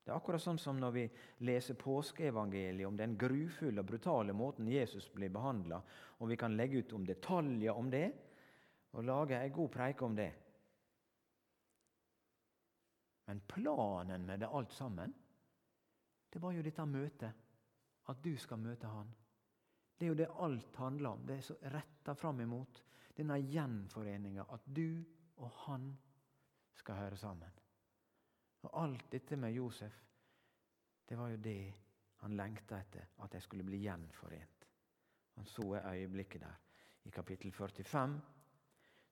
[0.03, 1.03] Det er akkurat sånn som når vi
[1.45, 5.79] leser påskeevangeliet om den grufulle og brutale måten Jesus blir behandla,
[6.19, 8.07] og vi kan legge ut om detaljer om det,
[8.97, 10.31] og lage ei god preike om det.
[13.29, 15.13] Men planen med det alt sammen,
[16.29, 17.45] det var jo dette møtet.
[18.09, 19.09] At du skal møte han.
[19.93, 21.25] Det er jo det alt handler om.
[21.27, 22.81] Det er så retta fram imot
[23.19, 24.45] denne gjenforeninga.
[24.49, 25.03] At du
[25.39, 25.91] og han
[26.79, 27.59] skal høre sammen.
[28.67, 29.93] Og alt dette med Josef,
[31.07, 31.61] det var jo det
[32.23, 33.13] han lengta etter.
[33.23, 34.67] At de skulle bli gjenforent.
[35.39, 36.57] Han så øyeblikket der
[37.07, 38.19] i kapittel 45.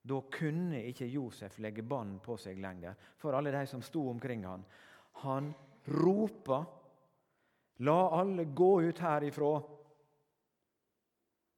[0.07, 4.45] Da kunne ikke Josef legge bånd på seg lenger for alle de som sto omkring
[4.45, 4.63] han.
[5.23, 5.53] Han
[5.87, 6.65] ropa,
[7.79, 9.76] 'La alle gå ut herifra!'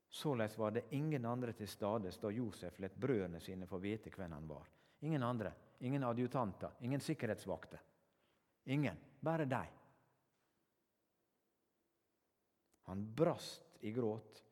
[0.10, 4.32] Således var det ingen andre til stades da Josef lot brødrene sine få vite hvem
[4.32, 4.68] han var.
[5.05, 7.80] Ingen andre, ingen adjutanter, ingen sikkerhetsvakter.
[8.66, 9.70] Ingen, bare deg.
[12.89, 14.43] Han brast i gråt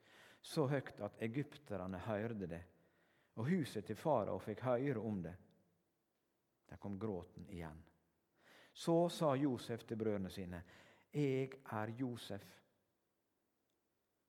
[0.42, 2.62] så høyt at egypterne hørte det,
[3.36, 5.34] og huset til farao fikk høre om det.
[6.70, 7.82] Der kom gråten igjen.
[8.74, 10.62] Så sa Josef til brødrene sine,
[11.12, 12.44] Jeg er Josef.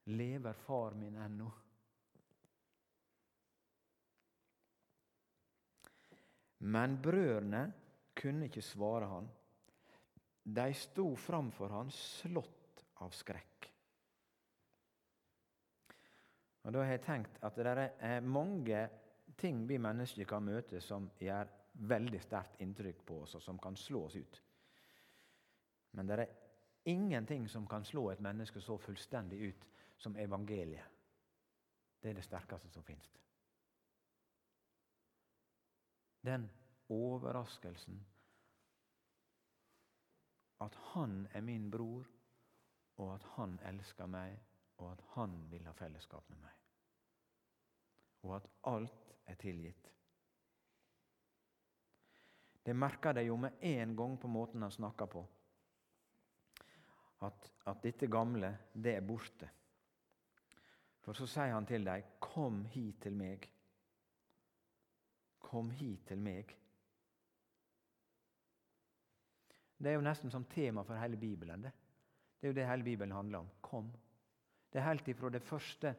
[0.08, 1.50] Lever far min ennå?
[6.58, 7.72] Men brødrene
[8.16, 9.28] kunne ikke svare han.
[10.42, 13.68] De sto framfor han slått av skrekk.
[16.64, 18.88] Og Da har jeg tenkt at det er mange
[19.36, 21.52] ting vi mennesker kan møte som gjør
[21.88, 24.42] veldig sterkt inntrykk på oss, og som kan slå oss ut.
[25.92, 26.34] Men det er
[26.84, 29.68] ingenting som kan slå et menneske så fullstendig ut
[29.98, 30.84] som evangeliet.
[32.02, 33.10] Det er det sterkeste som finnes.
[36.26, 36.46] Den
[36.88, 37.98] overraskelsen
[40.60, 42.06] at han er min bror,
[42.96, 44.38] og at han elsker meg,
[44.78, 46.56] og at han vil ha fellesskap med meg.
[48.26, 49.92] Og at alt er tilgitt.
[52.66, 55.22] Det merker de jo med en gang på måten han snakker på.
[57.22, 59.48] At, at dette gamle, det er borte.
[61.08, 63.46] For så sier han til dem, 'Kom hit til meg'.
[65.40, 66.56] Kom hit til meg.
[69.78, 71.62] Det er jo nesten som tema for hele Bibelen.
[71.62, 71.72] Det,
[72.40, 73.48] det er jo det hele Bibelen handler om.
[73.62, 73.90] Kom.
[74.72, 75.94] Det er helt ifra det første,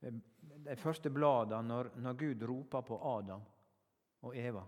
[0.00, 3.42] de første bladene når, når Gud roper på Adam
[4.22, 4.62] og Eva.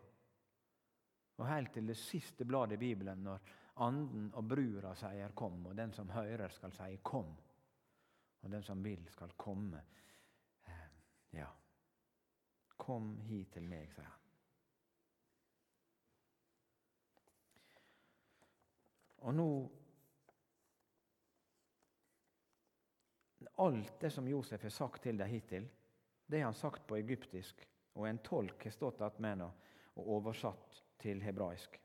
[1.37, 3.39] Og helt til det siste bladet i Bibelen, når
[3.77, 7.46] Anden og brura sier 'kom', og den som hører, skal si 'kom'.
[8.47, 9.81] Og den som vil, skal komme.
[10.65, 10.83] Eh,
[11.31, 11.49] ja.
[12.79, 14.23] Kom hit til meg, sier han.
[19.27, 19.49] Og nå
[23.67, 25.67] Alt det som Josef har sagt til dem hittil,
[26.27, 27.67] det har han sagt på egyptisk,
[27.97, 31.81] og en tolk har stått attmed og oversatt til hebraisk.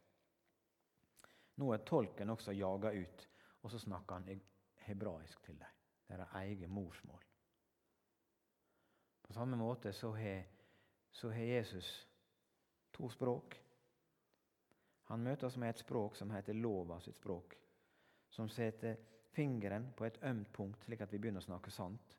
[1.64, 3.30] Nå er tolken også jaga ut,
[3.64, 4.42] og så snakker han
[4.84, 5.81] hebraisk til dem.
[6.12, 7.24] Deres eget morsmål.
[9.22, 10.44] På samme måte så har,
[11.12, 12.08] så har Jesus
[12.92, 13.56] to språk.
[15.08, 17.56] Han møter oss med et språk som heter lova sitt språk,
[18.30, 19.00] som setter
[19.32, 22.18] fingeren på et ømt punkt, slik at vi begynner å snakke sant.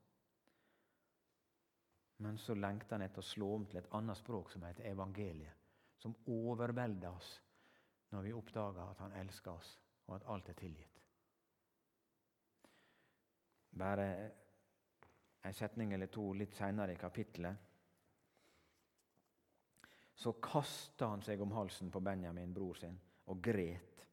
[2.22, 5.57] Men så lengter han etter å slå om til et annet språk som heter evangeliet,
[5.99, 7.34] som overvelder oss
[8.12, 9.76] når vi oppdager at han elsker oss,
[10.07, 10.91] og at alt er tilgitt.
[13.73, 14.07] Bare
[15.43, 17.68] en setning eller to litt seinere i kapittelet
[20.23, 22.95] så kasta han seg om halsen på Benjamin, bror sin,
[23.27, 24.05] og gret.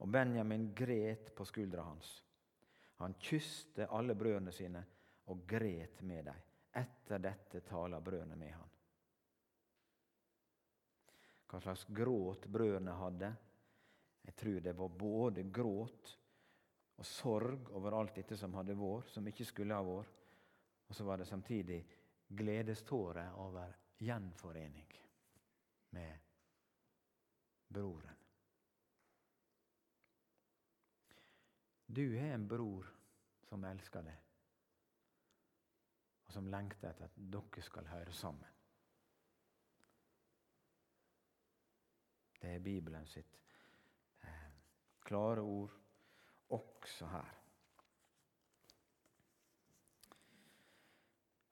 [0.00, 2.12] Og Benjamin gret på skuldra hans.
[3.02, 4.80] Han kysste alle brødrene sine
[5.28, 6.38] og gret med dem.
[6.80, 8.72] Etter dette taler brødrene med han.
[11.46, 13.32] Hva slags gråt brødrene hadde?
[14.26, 16.16] Jeg tror det var både gråt
[16.96, 20.22] og sorg over alt dette som hadde vært, som ikke skulle ha vært.
[20.88, 21.80] Og så var det samtidig
[22.28, 24.92] gledestårer over gjenforening
[25.96, 26.18] med
[27.68, 28.22] broren.
[31.86, 32.86] Du har en bror
[33.46, 34.22] som elsker deg,
[36.26, 38.52] og som lengter etter at dere skal høre sammen.
[42.36, 43.38] Det er Bibelen sitt
[44.22, 44.50] eh,
[45.06, 45.72] klare ord
[46.50, 47.32] også her.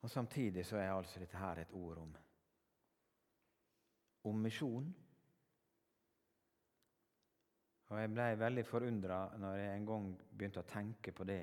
[0.05, 2.17] Og Samtidig så er altså dette her et ord om
[4.25, 4.87] om misjon.
[7.89, 11.43] Og Jeg ble veldig forundra når jeg en gang begynte å tenke på det.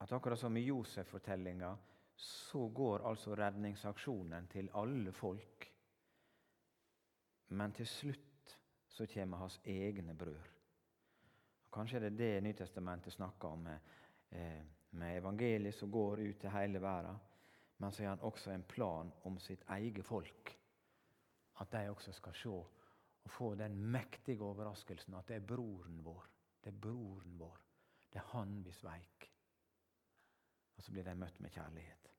[0.00, 1.74] At akkurat som i Josef-fortellinga,
[2.20, 5.66] så går altså redningsaksjonen til alle folk.
[7.56, 8.56] Men til slutt
[8.88, 10.59] så kommer hans egne brød.
[11.72, 13.66] Kanskje er det det Nytestamentet snakker om.
[14.30, 17.18] Eh, med evangeliet som går ut til hele verden.
[17.76, 20.56] Men så har han også en plan om sitt eget folk.
[21.60, 26.26] At de også skal se og få den mektige overraskelsen at det er broren vår.
[26.64, 27.60] Det er broren vår.
[28.12, 29.30] Det er han vi sveik.
[30.76, 32.09] Og så blir de møtt med kjærlighet.